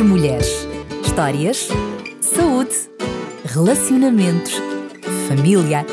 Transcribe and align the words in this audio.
Entre 0.00 0.12
Mulheres. 0.12 0.66
Histórias, 1.04 1.68
saúde, 2.22 2.74
relacionamentos, 3.44 4.54
família, 5.28 5.84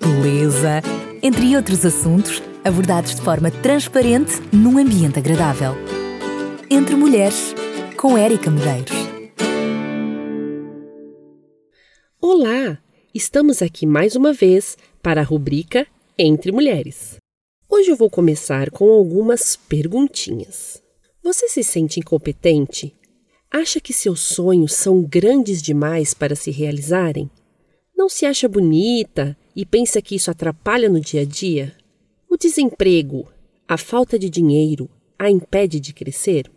beleza, 0.00 0.82
entre 1.22 1.54
outros 1.54 1.86
assuntos 1.86 2.42
abordados 2.64 3.14
de 3.14 3.22
forma 3.22 3.52
transparente 3.52 4.32
num 4.52 4.78
ambiente 4.78 5.20
agradável. 5.20 5.74
Entre 6.68 6.96
Mulheres, 6.96 7.54
com 7.96 8.18
Érica 8.18 8.50
Medeiros. 8.50 8.96
Olá! 12.20 12.78
Estamos 13.14 13.62
aqui 13.62 13.86
mais 13.86 14.16
uma 14.16 14.32
vez 14.32 14.76
para 15.00 15.20
a 15.20 15.24
rubrica 15.24 15.86
Entre 16.18 16.50
Mulheres. 16.50 17.14
Hoje 17.70 17.92
eu 17.92 17.96
vou 17.96 18.10
começar 18.10 18.72
com 18.72 18.90
algumas 18.90 19.54
perguntinhas. 19.54 20.82
Você 21.22 21.46
se 21.48 21.62
sente 21.62 22.00
incompetente? 22.00 22.92
Acha 23.54 23.78
que 23.82 23.92
seus 23.92 24.20
sonhos 24.20 24.72
são 24.72 25.02
grandes 25.02 25.60
demais 25.60 26.14
para 26.14 26.34
se 26.34 26.50
realizarem? 26.50 27.30
Não 27.94 28.08
se 28.08 28.24
acha 28.24 28.48
bonita 28.48 29.36
e 29.54 29.66
pensa 29.66 30.00
que 30.00 30.14
isso 30.14 30.30
atrapalha 30.30 30.88
no 30.88 30.98
dia 30.98 31.20
a 31.20 31.24
dia? 31.26 31.76
O 32.30 32.38
desemprego, 32.38 33.30
a 33.68 33.76
falta 33.76 34.18
de 34.18 34.30
dinheiro, 34.30 34.88
a 35.18 35.30
impede 35.30 35.80
de 35.80 35.92
crescer? 35.92 36.50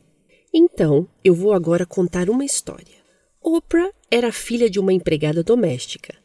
Então, 0.53 1.05
eu 1.21 1.35
vou 1.35 1.51
agora 1.51 1.85
contar 1.85 2.29
uma 2.29 2.45
história. 2.45 2.95
Oprah 3.43 3.91
era 4.09 4.31
filha 4.31 4.69
de 4.69 4.79
uma 4.79 4.93
empregada 4.93 5.43
doméstica. 5.43 6.15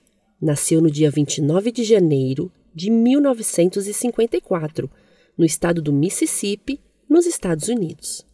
Nasceu 0.41 0.81
no 0.81 0.89
dia 0.89 1.11
29 1.11 1.73
de 1.73 1.83
janeiro 1.83 2.49
de 2.73 2.91
1954, 2.91 4.89
no 5.37 5.45
estado 5.45 5.83
do 5.83 5.93
Mississippi, 5.93 6.81
nos 7.09 7.27
Estados 7.27 7.67
Unidos. 7.67 8.25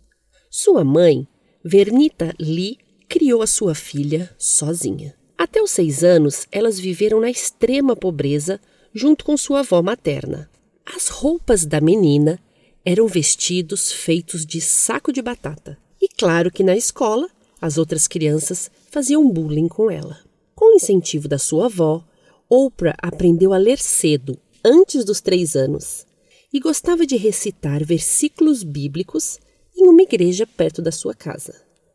Sua 0.50 0.84
mãe, 0.84 1.26
Vernita 1.68 2.32
Lee, 2.38 2.78
criou 3.08 3.42
a 3.42 3.46
sua 3.46 3.74
filha 3.74 4.32
sozinha. 4.38 5.16
Até 5.36 5.60
os 5.60 5.72
seis 5.72 6.04
anos, 6.04 6.46
elas 6.52 6.78
viveram 6.78 7.18
na 7.18 7.28
extrema 7.28 7.96
pobreza 7.96 8.60
junto 8.94 9.24
com 9.24 9.36
sua 9.36 9.58
avó 9.60 9.82
materna. 9.82 10.48
As 10.84 11.08
roupas 11.08 11.66
da 11.66 11.80
menina 11.80 12.38
eram 12.84 13.08
vestidos 13.08 13.90
feitos 13.90 14.46
de 14.46 14.60
saco 14.60 15.12
de 15.12 15.20
batata. 15.20 15.76
E 16.00 16.06
claro 16.06 16.52
que 16.52 16.62
na 16.62 16.76
escola, 16.76 17.28
as 17.60 17.78
outras 17.78 18.06
crianças 18.06 18.70
faziam 18.88 19.28
bullying 19.28 19.66
com 19.66 19.90
ela. 19.90 20.20
Com 20.54 20.72
o 20.72 20.76
incentivo 20.76 21.26
da 21.26 21.36
sua 21.36 21.66
avó, 21.66 22.04
Oprah 22.48 22.94
aprendeu 23.02 23.52
a 23.52 23.58
ler 23.58 23.80
cedo, 23.80 24.38
antes 24.64 25.04
dos 25.04 25.20
três 25.20 25.56
anos, 25.56 26.06
e 26.52 26.60
gostava 26.60 27.04
de 27.04 27.16
recitar 27.16 27.84
versículos 27.84 28.62
bíblicos 28.62 29.40
em 29.76 29.88
uma 29.88 30.02
igreja 30.02 30.46
perto 30.46 30.80
da 30.80 30.90
sua 30.90 31.14
casa. 31.14 31.54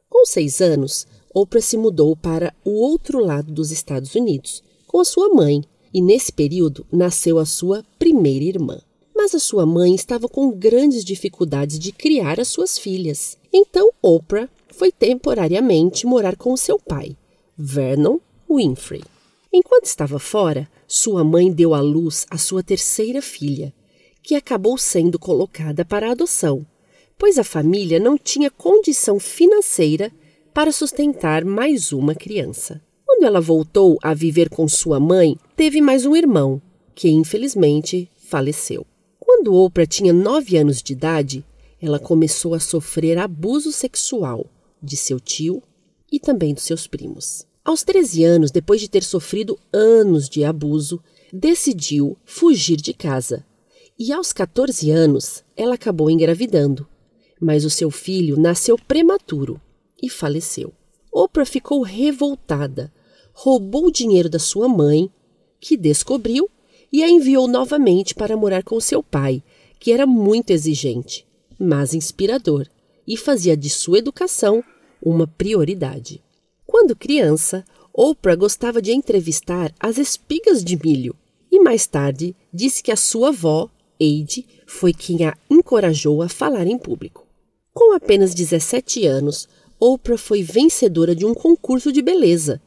Com 0.10 0.26
seis 0.26 0.62
anos, 0.62 1.08
Oprah 1.34 1.62
se 1.62 1.78
mudou 1.78 2.16
para 2.16 2.54
o 2.64 2.72
outro 2.72 3.24
lado 3.24 3.52
dos 3.52 3.72
Estados 3.72 4.14
Unidos 4.16 4.64
com 4.86 5.00
a 5.00 5.06
sua 5.06 5.30
mãe, 5.30 5.64
e 5.94 6.02
nesse 6.02 6.32
período 6.32 6.86
nasceu 6.92 7.40
a 7.40 7.46
sua 7.46 7.84
primeira 7.98 8.44
irmã. 8.44 8.82
Mas 9.16 9.34
a 9.34 9.40
sua 9.40 9.66
mãe 9.66 9.96
estava 9.96 10.28
com 10.28 10.52
grandes 10.52 11.04
dificuldades 11.06 11.80
de 11.80 11.92
criar 11.92 12.40
as 12.40 12.50
suas 12.50 12.78
filhas. 12.78 13.38
Então 13.54 13.90
Oprah 14.02 14.50
foi 14.70 14.92
temporariamente 14.92 16.06
morar 16.06 16.36
com 16.36 16.56
seu 16.58 16.78
pai, 16.78 17.16
Vernon 17.58 18.20
Winfrey. 18.50 19.04
Enquanto 19.54 19.86
estava 19.86 20.20
fora, 20.20 20.68
sua 20.88 21.24
mãe 21.24 21.52
deu 21.52 21.74
à 21.74 21.80
luz 21.80 22.26
a 22.30 22.38
sua 22.38 22.62
terceira 22.62 23.22
filha, 23.22 23.74
que 24.22 24.36
acabou 24.36 24.78
sendo 24.78 25.18
colocada 25.18 25.86
para 25.86 26.12
adoção, 26.12 26.66
pois 27.22 27.38
a 27.38 27.44
família 27.44 28.00
não 28.00 28.18
tinha 28.18 28.50
condição 28.50 29.20
financeira 29.20 30.12
para 30.52 30.72
sustentar 30.72 31.46
mais 31.46 31.94
uma 31.94 32.16
criança. 32.16 32.82
Quando 33.06 33.26
ela 33.26 33.40
voltou 33.40 34.00
a 34.02 34.12
viver 34.12 34.50
com 34.50 34.68
sua 34.68 35.00
mãe, 35.00 35.38
teve 35.56 35.82
mais 35.82 36.04
um 36.04 36.16
irmão, 36.16 36.60
que 36.96 37.12
infelizmente 37.12 38.10
faleceu. 38.28 38.88
Quando 39.20 39.54
Oprah 39.54 39.86
tinha 39.86 40.12
nove 40.12 40.58
anos 40.58 40.82
de 40.82 40.94
idade, 40.94 41.46
ela 41.80 42.00
começou 42.00 42.56
a 42.56 42.60
sofrer 42.60 43.20
abuso 43.20 43.72
sexual 43.72 44.48
de 44.82 44.98
seu 44.98 45.20
tio 45.20 45.62
e 46.12 46.20
também 46.20 46.56
dos 46.56 46.64
seus 46.64 46.88
primos. 46.88 47.46
Aos 47.64 47.84
13 47.84 48.24
anos, 48.24 48.50
depois 48.50 48.82
de 48.82 48.90
ter 48.90 49.04
sofrido 49.04 49.60
anos 49.72 50.28
de 50.28 50.44
abuso, 50.44 51.00
decidiu 51.32 52.18
fugir 52.26 52.78
de 52.78 52.96
casa. 52.96 53.46
E 54.00 54.12
aos 54.12 54.34
14 54.34 54.90
anos, 54.90 55.44
ela 55.56 55.76
acabou 55.76 56.10
engravidando. 56.10 56.90
Mas 57.42 57.66
o 57.66 57.70
seu 57.70 57.90
filho 57.90 58.40
nasceu 58.40 58.78
prematuro 58.78 59.60
e 60.02 60.08
faleceu. 60.10 60.72
Oprah 61.12 61.46
ficou 61.46 61.82
revoltada, 61.82 62.94
roubou 63.34 63.88
o 63.88 63.92
dinheiro 63.92 64.30
da 64.30 64.40
sua 64.40 64.68
mãe, 64.68 65.10
que 65.60 65.76
descobriu 65.76 66.50
e 66.92 67.04
a 67.04 67.10
enviou 67.10 67.48
novamente 67.48 68.14
para 68.14 68.38
morar 68.38 68.64
com 68.64 68.80
seu 68.80 69.02
pai, 69.02 69.44
que 69.80 69.92
era 69.92 70.06
muito 70.06 70.52
exigente, 70.52 71.26
mas 71.58 71.94
inspirador, 71.94 72.68
e 73.08 73.18
fazia 73.18 73.58
de 73.58 73.70
sua 73.70 73.98
educação 73.98 74.64
uma 75.02 75.26
prioridade. 75.26 76.24
Quando 76.66 76.96
criança, 76.96 77.66
Oprah 77.94 78.36
gostava 78.36 78.82
de 78.82 78.94
entrevistar 78.94 79.74
as 79.80 79.98
espigas 79.98 80.64
de 80.64 80.78
milho 80.78 81.16
e 81.52 81.60
mais 81.60 81.86
tarde 81.86 82.36
disse 82.54 82.82
que 82.82 82.92
a 82.92 82.96
sua 82.96 83.30
avó, 83.30 83.70
Eide, 84.00 84.46
foi 84.66 84.94
quem 84.94 85.26
a 85.26 85.36
encorajou 85.50 86.22
a 86.22 86.30
falar 86.30 86.66
em 86.66 86.78
público. 86.78 87.28
Com 87.74 87.96
apenas 87.96 88.34
17 88.34 89.06
anos, 89.06 89.48
Oprah 89.80 90.18
foi 90.18 90.44
vencedora 90.44 91.16
de 91.16 91.26
um 91.26 91.34
concurso 91.34 91.92
de 91.92 92.02
beleza 92.02 92.62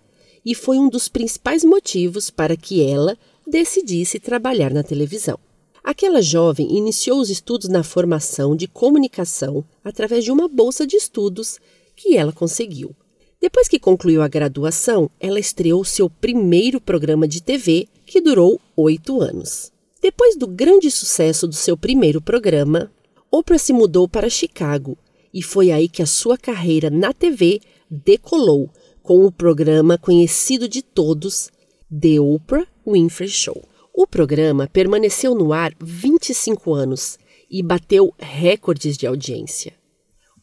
e 0.44 0.54
foi 0.54 0.78
um 0.78 0.88
dos 0.88 1.08
principais 1.08 1.62
motivos 1.62 2.30
para 2.30 2.56
que 2.56 2.82
ela 2.82 3.16
decidisse 3.46 4.18
trabalhar 4.18 4.72
na 4.72 4.82
televisão. 4.82 5.38
Aquela 5.82 6.22
jovem 6.22 6.78
iniciou 6.78 7.20
os 7.20 7.28
estudos 7.28 7.68
na 7.68 7.82
formação 7.82 8.56
de 8.56 8.66
comunicação 8.66 9.62
através 9.84 10.24
de 10.24 10.32
uma 10.32 10.48
bolsa 10.48 10.86
de 10.86 10.96
estudos 10.96 11.58
que 11.94 12.16
ela 12.16 12.32
conseguiu. 12.32 12.96
Depois 13.38 13.68
que 13.68 13.78
concluiu 13.78 14.22
a 14.22 14.28
graduação, 14.28 15.10
ela 15.20 15.38
estreou 15.38 15.84
seu 15.84 16.08
primeiro 16.08 16.80
programa 16.80 17.28
de 17.28 17.42
TV, 17.42 17.86
que 18.06 18.22
durou 18.22 18.58
oito 18.74 19.20
anos. 19.20 19.70
Depois 20.00 20.34
do 20.36 20.46
grande 20.46 20.90
sucesso 20.90 21.46
do 21.46 21.54
seu 21.54 21.76
primeiro 21.76 22.22
programa, 22.22 22.90
Oprah 23.36 23.58
se 23.58 23.72
mudou 23.72 24.08
para 24.08 24.30
Chicago 24.30 24.96
e 25.32 25.42
foi 25.42 25.72
aí 25.72 25.88
que 25.88 26.00
a 26.00 26.06
sua 26.06 26.38
carreira 26.38 26.88
na 26.88 27.12
TV 27.12 27.58
decolou 27.90 28.70
com 29.02 29.26
o 29.26 29.32
programa 29.32 29.98
conhecido 29.98 30.68
de 30.68 30.80
todos, 30.80 31.50
The 31.90 32.20
Oprah 32.20 32.64
Winfrey 32.86 33.28
Show. 33.28 33.60
O 33.92 34.06
programa 34.06 34.68
permaneceu 34.72 35.34
no 35.34 35.52
ar 35.52 35.74
25 35.82 36.72
anos 36.72 37.18
e 37.50 37.60
bateu 37.60 38.14
recordes 38.20 38.96
de 38.96 39.04
audiência. 39.04 39.74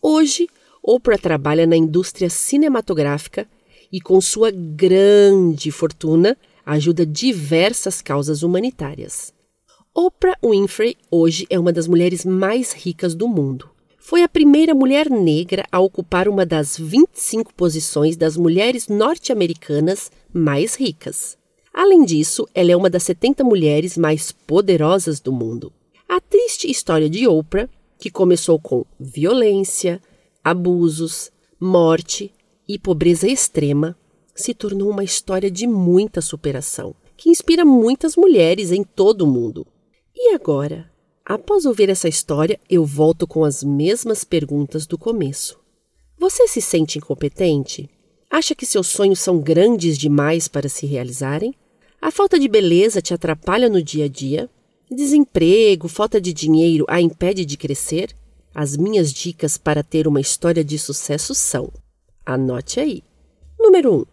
Hoje, 0.02 0.50
Oprah 0.84 1.18
trabalha 1.18 1.66
na 1.66 1.78
indústria 1.78 2.30
cinematográfica 2.30 3.48
e, 3.90 4.02
com 4.02 4.20
sua 4.20 4.52
grande 4.52 5.72
fortuna, 5.72 6.38
ajuda 6.66 7.06
diversas 7.06 8.02
causas 8.02 8.44
humanitárias. 8.44 9.34
Oprah 9.94 10.38
Winfrey 10.42 10.96
hoje 11.12 11.46
é 11.50 11.60
uma 11.60 11.74
das 11.74 11.86
mulheres 11.86 12.24
mais 12.24 12.72
ricas 12.72 13.14
do 13.14 13.28
mundo. 13.28 13.70
Foi 14.00 14.24
a 14.24 14.30
primeira 14.30 14.74
mulher 14.74 15.10
negra 15.10 15.66
a 15.70 15.82
ocupar 15.82 16.30
uma 16.30 16.46
das 16.46 16.78
25 16.78 17.54
posições 17.54 18.16
das 18.16 18.38
mulheres 18.38 18.88
norte-americanas 18.88 20.10
mais 20.34 20.76
ricas. 20.76 21.38
Além 21.74 22.06
disso, 22.06 22.48
ela 22.56 22.72
é 22.72 22.76
uma 22.76 22.90
das 22.90 23.04
70 23.04 23.44
mulheres 23.44 23.98
mais 23.98 24.32
poderosas 24.32 25.20
do 25.20 25.34
mundo. 25.34 25.74
A 26.08 26.22
triste 26.22 26.72
história 26.72 27.10
de 27.10 27.28
Oprah, 27.28 27.68
que 28.00 28.10
começou 28.10 28.58
com 28.58 28.86
violência, 28.98 30.02
abusos, 30.42 31.30
morte 31.60 32.34
e 32.66 32.80
pobreza 32.80 33.28
extrema, 33.28 33.98
se 34.34 34.54
tornou 34.54 34.90
uma 34.90 35.04
história 35.04 35.52
de 35.52 35.68
muita 35.68 36.22
superação, 36.22 36.96
que 37.18 37.30
inspira 37.30 37.66
muitas 37.66 38.16
mulheres 38.16 38.72
em 38.72 38.86
todo 38.86 39.24
o 39.24 39.28
mundo. 39.28 39.68
E 40.16 40.34
agora? 40.34 40.92
Após 41.26 41.66
ouvir 41.66 41.90
essa 41.90 42.10
história, 42.10 42.60
eu 42.70 42.86
volto 42.86 43.28
com 43.28 43.44
as 43.44 43.64
mesmas 43.64 44.24
perguntas 44.24 44.86
do 44.86 44.98
começo. 44.98 45.60
Você 46.18 46.48
se 46.48 46.62
sente 46.62 46.98
incompetente? 46.98 47.90
Acha 48.30 48.56
que 48.56 48.66
seus 48.66 48.88
sonhos 48.88 49.20
são 49.20 49.40
grandes 49.40 49.98
demais 49.98 50.48
para 50.48 50.68
se 50.68 50.86
realizarem? 50.86 51.54
A 52.02 52.10
falta 52.10 52.40
de 52.40 52.48
beleza 52.48 53.02
te 53.02 53.14
atrapalha 53.14 53.70
no 53.70 53.82
dia 53.82 54.06
a 54.06 54.08
dia? 54.08 54.50
Desemprego, 54.90 55.88
falta 55.88 56.20
de 56.20 56.34
dinheiro 56.34 56.86
a 56.90 57.00
impede 57.00 57.46
de 57.46 57.56
crescer? 57.56 58.16
As 58.54 58.76
minhas 58.76 59.14
dicas 59.14 59.58
para 59.58 59.84
ter 59.84 60.08
uma 60.08 60.20
história 60.20 60.64
de 60.64 60.78
sucesso 60.80 61.36
são: 61.36 61.72
anote 62.26 62.80
aí. 62.80 63.04
Número 63.60 63.94
1. 63.94 63.98
Um, 64.00 64.06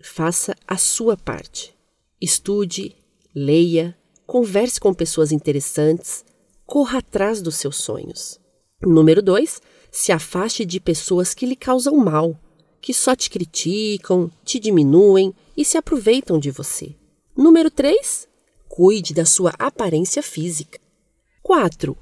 faça 0.00 0.54
a 0.66 0.76
sua 0.78 1.16
parte. 1.16 1.74
Estude, 2.20 2.96
leia, 3.34 3.97
converse 4.28 4.78
com 4.78 4.92
pessoas 4.92 5.32
interessantes, 5.32 6.22
corra 6.66 6.98
atrás 6.98 7.40
dos 7.40 7.56
seus 7.56 7.76
sonhos. 7.76 8.38
Número 8.82 9.22
2. 9.22 9.58
Se 9.90 10.12
afaste 10.12 10.66
de 10.66 10.78
pessoas 10.78 11.32
que 11.32 11.46
lhe 11.46 11.56
causam 11.56 11.96
mal, 11.96 12.38
que 12.78 12.92
só 12.92 13.16
te 13.16 13.30
criticam, 13.30 14.30
te 14.44 14.60
diminuem 14.60 15.34
e 15.56 15.64
se 15.64 15.78
aproveitam 15.78 16.38
de 16.38 16.50
você. 16.50 16.94
Número 17.34 17.70
3. 17.70 18.28
Cuide 18.68 19.14
da 19.14 19.24
sua 19.24 19.54
aparência 19.58 20.22
física. 20.22 20.78
4. 21.42 21.96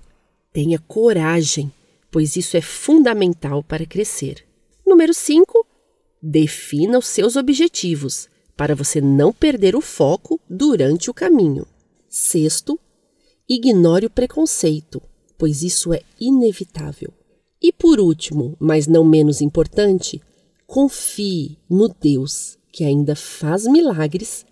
Tenha 0.53 0.81
coragem, 0.81 1.73
pois 2.11 2.35
isso 2.35 2.57
é 2.57 2.61
fundamental 2.61 3.63
para 3.63 3.87
crescer. 3.87 4.45
Número 4.85 5.15
5. 5.15 5.65
Defina 6.21 6.99
os 6.99 7.07
seus 7.07 7.37
objetivos 7.37 8.29
para 8.57 8.75
você 8.75 9.01
não 9.01 9.33
perder 9.33 9.77
o 9.77 9.81
foco 9.81 10.41
durante 10.51 11.09
o 11.09 11.15
caminho. 11.15 11.65
Sexto, 12.19 12.81
ignore 13.47 14.07
o 14.07 14.11
preconceito, 14.11 15.03
pois 15.37 15.63
isso 15.63 15.93
é 15.93 16.01
inevitável. 16.19 17.13
E 17.61 17.71
por 17.71 18.01
último, 18.01 18.57
mas 18.59 18.87
não 18.87 19.05
menos 19.05 19.43
importante, 19.43 20.23
confie 20.67 21.59
no 21.69 21.89
Deus 21.89 22.57
que 22.73 22.85
ainda 22.85 23.15
faz 23.15 23.65
milagres 23.65 24.47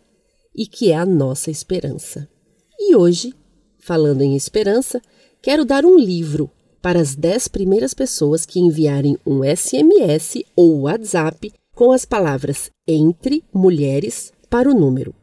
e 0.55 0.67
que 0.67 0.93
é 0.93 0.97
a 0.97 1.07
nossa 1.07 1.51
esperança. 1.51 2.29
E 2.79 2.95
hoje, 2.95 3.33
falando 3.79 4.21
em 4.21 4.37
esperança, 4.37 5.01
quero 5.41 5.65
dar 5.65 5.87
um 5.87 5.97
livro 5.99 6.51
para 6.83 7.01
as 7.01 7.15
10 7.15 7.49
primeiras 7.49 7.95
pessoas 7.95 8.45
que 8.45 8.61
enviarem 8.61 9.17
um 9.27 9.41
SMS 9.43 10.45
ou 10.55 10.83
WhatsApp 10.83 11.51
com 11.75 11.93
as 11.93 12.05
palavras 12.05 12.71
entre 12.87 13.43
mulheres 13.55 14.35
para 14.51 14.71
o 14.71 14.75
número 14.75 15.15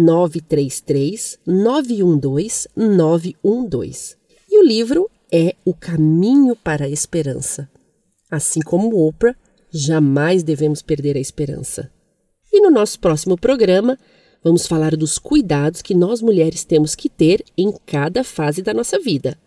933 0.00 1.38
912 1.46 2.68
912. 2.74 4.16
E 4.50 4.58
o 4.58 4.64
livro 4.64 5.10
é 5.30 5.54
O 5.64 5.74
Caminho 5.74 6.56
para 6.56 6.86
a 6.86 6.88
Esperança. 6.88 7.68
Assim 8.30 8.60
como 8.60 9.06
Oprah, 9.06 9.36
jamais 9.70 10.42
devemos 10.42 10.82
perder 10.82 11.16
a 11.16 11.20
esperança. 11.20 11.90
E 12.52 12.60
no 12.60 12.70
nosso 12.70 12.98
próximo 12.98 13.36
programa, 13.36 13.98
vamos 14.42 14.66
falar 14.66 14.96
dos 14.96 15.18
cuidados 15.18 15.82
que 15.82 15.94
nós 15.94 16.20
mulheres 16.20 16.64
temos 16.64 16.94
que 16.94 17.08
ter 17.08 17.44
em 17.56 17.72
cada 17.86 18.24
fase 18.24 18.62
da 18.62 18.74
nossa 18.74 18.98
vida. 18.98 19.38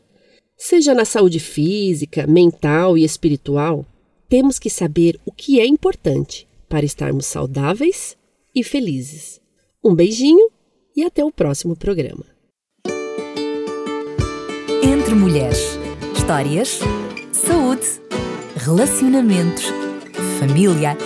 Seja 0.56 0.94
na 0.94 1.04
saúde 1.04 1.40
física, 1.40 2.28
mental 2.28 2.98
e 2.98 3.04
espiritual, 3.04 3.86
temos 4.30 4.58
que 4.58 4.70
saber 4.70 5.20
o 5.26 5.32
que 5.32 5.60
é 5.60 5.66
importante 5.66 6.48
para 6.70 6.86
estarmos 6.86 7.26
saudáveis 7.26 8.16
e 8.56 8.64
felizes. 8.64 9.43
Um 9.86 9.94
beijinho 9.94 10.50
e 10.96 11.04
até 11.04 11.26
o 11.26 11.32
próximo 11.32 11.76
programa. 11.76 12.24
Entre 14.82 15.14
Mulheres 15.14 15.78
Histórias, 16.16 16.80
saúde, 17.34 17.86
relacionamentos, 18.56 19.66
família, 20.40 20.98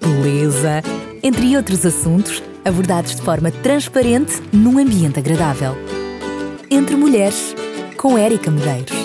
beleza, 0.00 0.82
entre 1.22 1.56
outros 1.56 1.86
assuntos 1.86 2.42
abordados 2.64 3.14
de 3.14 3.22
forma 3.22 3.52
transparente 3.52 4.42
num 4.52 4.78
ambiente 4.80 5.20
agradável. 5.20 5.76
Entre 6.68 6.96
Mulheres, 6.96 7.54
com 7.96 8.18
Érica 8.18 8.50
Medeiros. 8.50 9.03